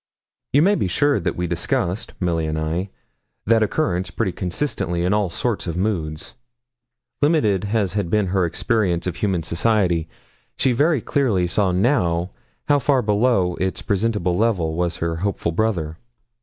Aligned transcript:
You 0.51 0.63
may 0.63 0.73
be 0.73 0.87
sure 0.87 1.19
that 1.19 1.35
we 1.35 1.45
discussed, 1.45 2.15
Milly 2.19 2.47
and 2.47 2.57
I, 2.57 2.89
that 3.45 3.61
occurrence 3.61 4.09
pretty 4.09 4.31
constantly 4.31 5.03
in 5.03 5.13
all 5.13 5.29
sorts 5.29 5.67
of 5.67 5.77
moods. 5.77 6.33
Limited 7.21 7.65
as 7.65 7.93
had 7.93 8.09
been 8.09 8.29
her 8.33 8.43
experience 8.43 9.05
of 9.05 9.17
human 9.17 9.43
society, 9.43 10.09
she 10.57 10.71
very 10.71 11.01
clearly 11.01 11.45
saw 11.45 11.71
now 11.71 12.31
how 12.67 12.79
far 12.79 13.03
below 13.03 13.53
its 13.57 13.83
presentable 13.83 14.35
level 14.35 14.73
was 14.73 14.95
her 14.95 15.17
hopeful 15.17 15.51
brother. 15.51 15.97